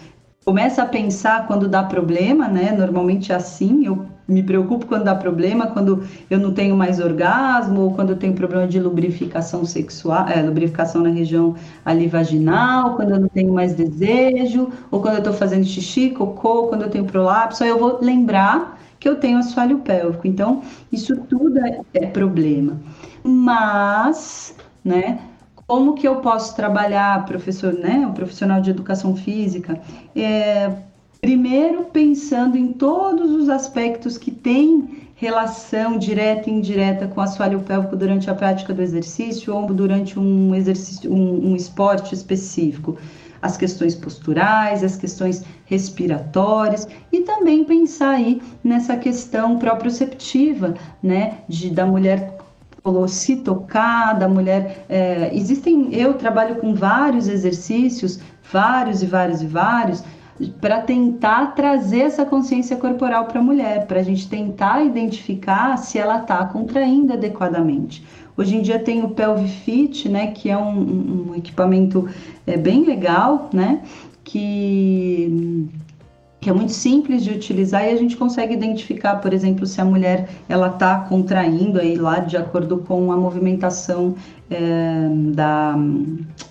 [0.43, 2.73] começa a pensar quando dá problema, né?
[2.77, 7.79] Normalmente é assim, eu me preocupo quando dá problema, quando eu não tenho mais orgasmo,
[7.79, 13.11] ou quando eu tenho problema de lubrificação sexual, é, lubrificação na região ali vaginal, quando
[13.11, 17.05] eu não tenho mais desejo, ou quando eu estou fazendo xixi, cocô, quando eu tenho
[17.05, 18.72] prolapso, aí eu vou lembrar
[19.03, 20.25] que eu tenho assoalho pélvico.
[20.25, 22.79] Então, isso tudo é, é problema.
[23.21, 25.19] Mas, né,
[25.67, 29.77] como que eu posso trabalhar, professor, né, um profissional de educação física?
[30.15, 30.71] É,
[31.19, 37.59] primeiro, pensando em todos os aspectos que têm relação direta e indireta com o assoalho
[37.59, 42.97] pélvico durante a prática do exercício ou durante um exercício, um, um esporte específico
[43.43, 51.69] as questões posturais, as questões respiratórias e também pensar aí nessa questão proprioceptiva, né, de
[51.69, 52.37] da mulher
[53.07, 54.85] se tocar, da mulher.
[54.87, 58.19] É, existem, eu trabalho com vários exercícios,
[58.51, 60.03] vários e vários e vários,
[60.59, 65.97] para tentar trazer essa consciência corporal para a mulher, para a gente tentar identificar se
[65.97, 68.05] ela está contraindo adequadamente.
[68.35, 72.09] Hoje em dia tem o Pelvi Fit, né, que é um, um equipamento
[72.47, 73.81] é, bem legal, né,
[74.23, 75.69] que
[76.43, 79.85] que é muito simples de utilizar e a gente consegue identificar, por exemplo, se a
[79.85, 84.13] mulher ela está contraindo aí lá de acordo com a movimentação
[84.51, 85.73] é, da,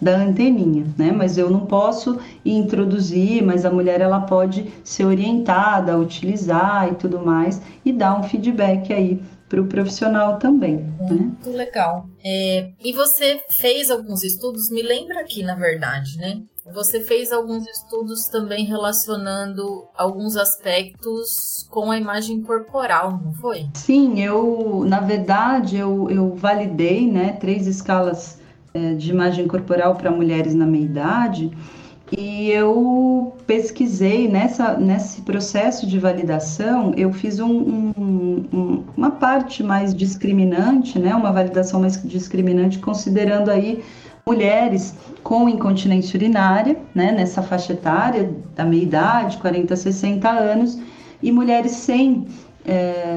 [0.00, 1.12] da anteninha, né?
[1.12, 6.94] Mas eu não posso introduzir, mas a mulher ela pode ser orientada a utilizar e
[6.94, 9.20] tudo mais e dar um feedback aí
[9.52, 10.76] para o profissional também.
[10.76, 11.08] Né?
[11.10, 11.56] Muito né?
[11.56, 12.06] legal.
[12.24, 16.40] É, e você fez alguns estudos, me lembra aqui, na verdade, né?
[16.72, 23.66] Você fez alguns estudos também relacionando alguns aspectos com a imagem corporal, não foi?
[23.74, 28.38] Sim, eu, na verdade, eu, eu validei né, três escalas
[28.72, 31.50] é, de imagem corporal para mulheres na meia idade
[32.16, 39.62] E eu pesquisei nessa, nesse processo de validação, eu fiz um, um, um, uma parte
[39.62, 43.82] mais discriminante, né, uma validação mais discriminante, considerando aí
[44.26, 50.78] mulheres com incontinência urinária, né, nessa faixa etária da meia idade, 40 a 60 anos,
[51.22, 52.26] e mulheres sem
[52.64, 53.16] é,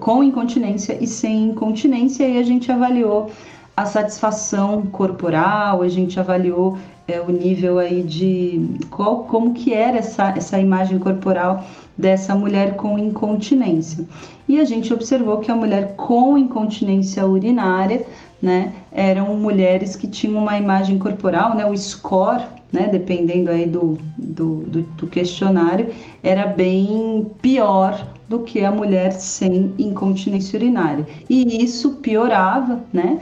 [0.00, 3.30] com incontinência e sem incontinência, e a gente avaliou
[3.76, 6.76] a satisfação corporal, a gente avaliou
[7.08, 11.64] é, o nível aí de qual, como que era essa, essa imagem corporal
[11.96, 14.06] dessa mulher com incontinência.
[14.48, 18.04] E a gente observou que a mulher com incontinência urinária,
[18.40, 22.42] né, eram mulheres que tinham uma imagem corporal, né, o score,
[22.72, 25.88] né, dependendo aí do, do, do, do questionário,
[26.22, 31.06] era bem pior do que a mulher sem incontinência urinária.
[31.28, 33.20] E isso piorava, né,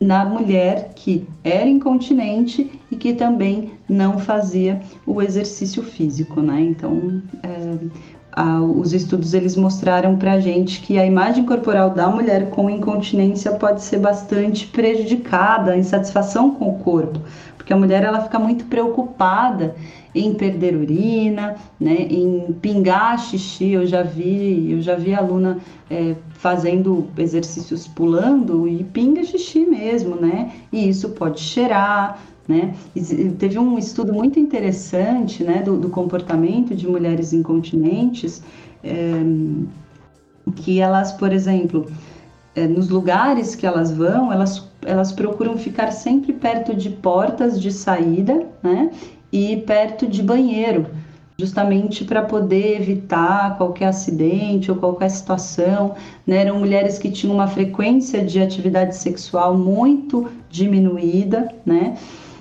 [0.00, 6.60] na mulher que era incontinente e que também não fazia o exercício físico, né?
[6.60, 7.78] Então, é,
[8.32, 13.52] a, os estudos eles mostraram para gente que a imagem corporal da mulher com incontinência
[13.52, 17.20] pode ser bastante prejudicada, a insatisfação com o corpo,
[17.68, 19.76] porque a mulher ela fica muito preocupada
[20.14, 23.72] em perder urina, né, em pingar xixi.
[23.72, 25.58] Eu já vi, eu já vi aluna
[25.90, 30.50] é, fazendo exercícios pulando e pinga xixi mesmo, né?
[30.72, 32.74] E isso pode cheirar, né?
[33.38, 38.42] Teve um estudo muito interessante, né, do, do comportamento de mulheres incontinentes,
[38.82, 39.12] é,
[40.56, 41.84] que elas, por exemplo,
[42.58, 47.70] é, nos lugares que elas vão, elas elas procuram ficar sempre perto de portas de
[47.70, 48.90] saída, né?
[49.30, 50.86] e perto de banheiro,
[51.38, 55.94] justamente para poder evitar qualquer acidente ou qualquer situação.
[56.26, 56.38] Né?
[56.38, 61.96] Eram mulheres que tinham uma frequência de atividade sexual muito diminuída, né?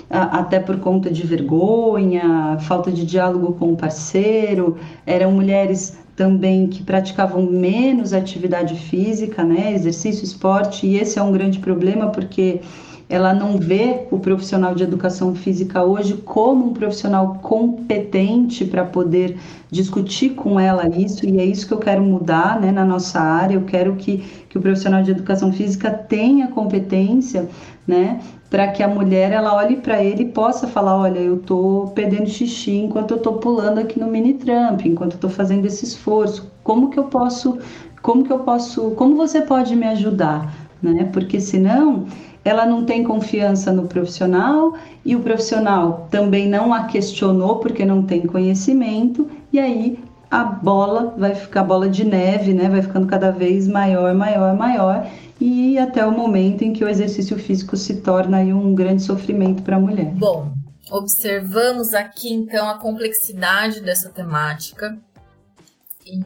[0.09, 6.81] até por conta de vergonha, falta de diálogo com o parceiro, eram mulheres também que
[6.81, 12.59] praticavam menos atividade física, né, exercício, esporte, e esse é um grande problema porque
[13.07, 19.37] ela não vê o profissional de educação física hoje como um profissional competente para poder
[19.71, 23.55] discutir com ela isso, e é isso que eu quero mudar né, na nossa área.
[23.55, 24.17] Eu quero que,
[24.49, 27.47] que o profissional de educação física tenha competência
[27.87, 31.87] né, para que a mulher ela olhe para ele e possa falar, olha, eu estou
[31.87, 35.83] perdendo xixi enquanto eu estou pulando aqui no mini tramp, enquanto eu estou fazendo esse
[35.83, 36.49] esforço.
[36.63, 37.57] Como que eu posso,
[38.01, 41.09] como que eu posso, como você pode me ajudar, né?
[41.11, 42.05] Porque senão
[42.45, 44.73] ela não tem confiança no profissional
[45.03, 49.99] e o profissional também não a questionou porque não tem conhecimento e aí
[50.31, 52.69] a bola vai ficar bola de neve, né?
[52.69, 55.05] Vai ficando cada vez maior, maior, maior
[55.39, 59.75] e até o momento em que o exercício físico se torna um grande sofrimento para
[59.75, 60.13] a mulher.
[60.15, 60.53] Bom,
[60.89, 64.97] observamos aqui então a complexidade dessa temática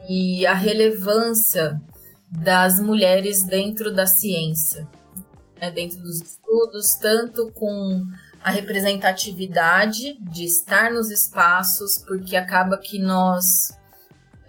[0.08, 1.80] e a relevância
[2.30, 4.88] das mulheres dentro da ciência
[5.62, 8.04] né, dentro dos estudos, tanto com
[8.42, 13.70] a representatividade de estar nos espaços, porque acaba que nós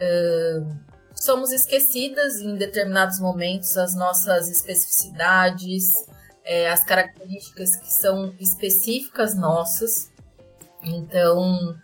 [0.02, 0.76] uh,
[1.24, 5.94] somos esquecidas em determinados momentos as nossas especificidades,
[6.44, 10.12] é, as características que são específicas nossas.
[10.84, 11.76] Então,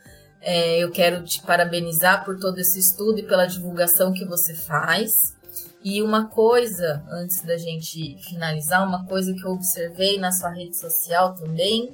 [0.42, 5.34] é, eu quero te parabenizar por todo esse estudo e pela divulgação que você faz.
[5.82, 10.76] E uma coisa, antes da gente finalizar, uma coisa que eu observei na sua rede
[10.76, 11.94] social também,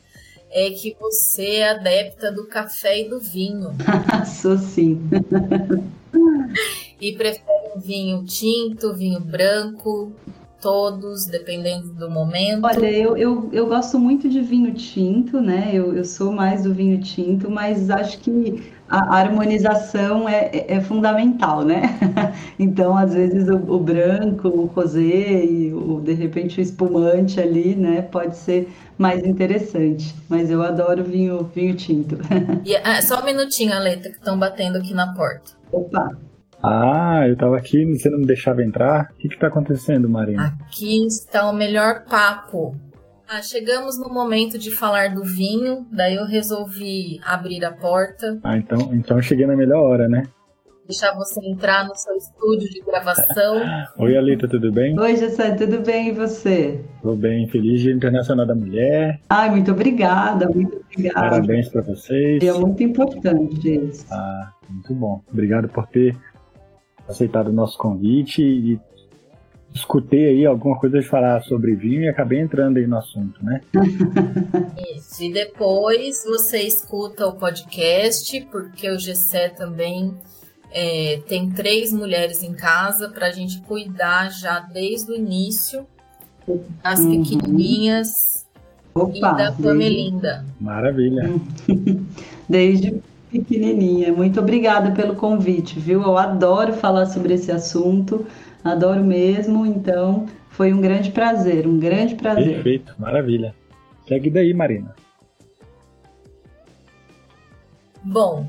[0.50, 3.76] é que você é adepta do café e do vinho.
[4.42, 5.00] Sou sim.
[7.10, 7.46] e prefere
[7.76, 10.12] um vinho tinto, vinho branco,
[10.60, 12.66] todos, dependendo do momento?
[12.66, 15.70] Olha, eu, eu, eu gosto muito de vinho tinto, né?
[15.72, 20.82] Eu, eu sou mais do vinho tinto, mas acho que a harmonização é, é, é
[20.82, 21.84] fundamental, né?
[22.58, 27.76] Então, às vezes, o, o, branco, o rosé e, o, de repente, o espumante ali,
[27.76, 28.02] né?
[28.02, 30.16] Pode ser mais interessante.
[30.30, 32.18] Mas eu adoro vinho, vinho tinto.
[32.66, 35.52] E, ah, só um minutinho, Aleta, que estão batendo aqui na porta.
[35.72, 36.18] Opa!
[36.66, 39.12] Ah, eu tava aqui, você não me deixava entrar.
[39.12, 40.58] O que que tá acontecendo, Marina?
[40.66, 42.76] Aqui está o melhor papo.
[43.28, 48.40] Ah, chegamos no momento de falar do vinho, daí eu resolvi abrir a porta.
[48.44, 50.24] Ah, então, então eu cheguei na melhor hora, né?
[50.88, 53.60] Deixar você entrar no seu estúdio de gravação.
[53.98, 54.98] Oi, Alita, tudo bem?
[55.00, 56.80] Oi, Gessé, tudo bem e você?
[57.02, 59.20] Tudo bem, feliz Dia Internacional da Mulher.
[59.28, 61.30] Ai, muito obrigada, muito obrigada.
[61.30, 62.44] Parabéns para vocês.
[62.44, 64.06] É muito importante isso.
[64.12, 65.22] Ah, muito bom.
[65.32, 66.16] Obrigado por ter
[67.08, 68.80] aceitado o nosso convite e
[69.74, 73.62] escutei aí alguma coisa de falar sobre vinho e acabei entrando aí no assunto, né?
[74.96, 75.24] Isso.
[75.24, 80.14] E depois você escuta o podcast, porque o Gessé também
[80.72, 85.86] é, tem três mulheres em casa para a gente cuidar já desde o início,
[86.82, 87.24] as uhum.
[87.24, 88.46] pequenininhas
[88.94, 90.46] Opa, e da Pamelinda.
[90.58, 90.64] Desde...
[90.64, 91.34] Maravilha.
[92.48, 93.02] desde
[93.40, 94.14] pequenininha.
[94.14, 96.02] Muito obrigada pelo convite, viu?
[96.02, 98.26] Eu adoro falar sobre esse assunto,
[98.64, 99.66] adoro mesmo.
[99.66, 102.56] Então, foi um grande prazer, um grande prazer.
[102.56, 103.54] Perfeito, maravilha.
[104.08, 104.96] Segue daí, Marina.
[108.04, 108.46] Bom,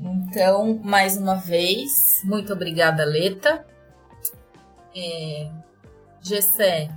[0.00, 3.64] então, mais uma vez, muito obrigada, Leta.
[4.96, 5.48] É,
[6.22, 6.88] Gessé,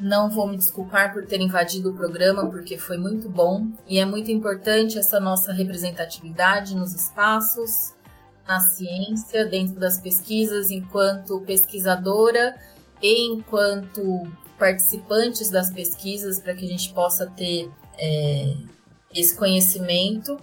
[0.00, 3.66] não vou me desculpar por ter invadido o programa, porque foi muito bom.
[3.86, 7.94] E é muito importante essa nossa representatividade nos espaços,
[8.46, 12.56] na ciência, dentro das pesquisas, enquanto pesquisadora
[13.02, 14.26] e enquanto
[14.58, 18.54] participantes das pesquisas, para que a gente possa ter é,
[19.14, 20.38] esse conhecimento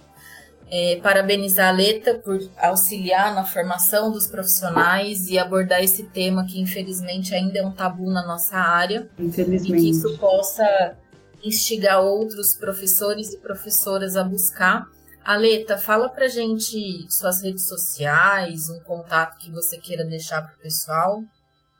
[0.70, 6.60] é, parabenizar a Leta por auxiliar na formação dos profissionais e abordar esse tema que
[6.60, 9.08] infelizmente ainda é um tabu na nossa área.
[9.18, 9.76] Infelizmente.
[9.76, 10.96] E que isso possa
[11.42, 14.86] instigar outros professores e professoras a buscar.
[15.24, 21.22] Aleta, fala pra gente suas redes sociais, um contato que você queira deixar pro pessoal.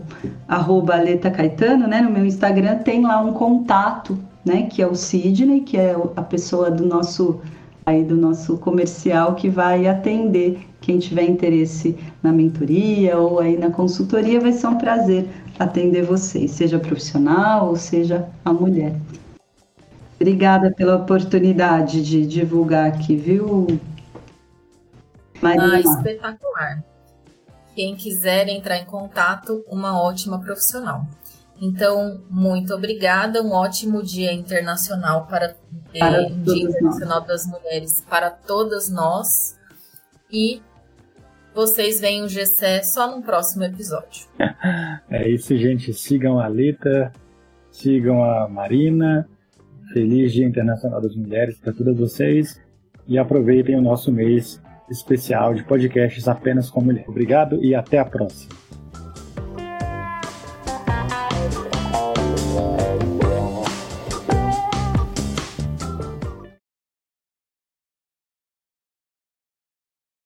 [0.48, 4.94] arroba Aleta Caetano, né, no meu Instagram, tem lá um contato, né, que é o
[4.94, 7.38] Sidney, que é a pessoa do nosso
[7.84, 13.70] aí do nosso comercial que vai atender quem tiver interesse na mentoria ou aí na
[13.70, 15.28] consultoria, vai ser um prazer
[15.60, 18.96] atender vocês, seja profissional ou seja a mulher.
[20.14, 23.66] Obrigada pela oportunidade de divulgar aqui, viu?
[25.42, 25.76] Marina?
[25.76, 26.84] Ah, espetacular.
[27.74, 31.06] Quem quiser entrar em contato, uma ótima profissional.
[31.60, 33.42] Então, muito obrigada.
[33.42, 35.56] Um ótimo Dia Internacional para,
[35.98, 37.28] para eh, Dia Internacional nós.
[37.28, 39.58] das Mulheres para todas nós.
[40.30, 40.62] E
[41.54, 44.26] vocês veem o GC só no próximo episódio.
[45.10, 45.92] É isso, gente.
[45.92, 47.10] Sigam a Lita,
[47.70, 49.28] sigam a Marina.
[49.92, 52.60] Feliz Dia Internacional das Mulheres para todas vocês
[53.08, 57.04] e aproveitem o nosso mês especial de podcasts apenas com mulher.
[57.08, 58.59] Obrigado e até a próxima.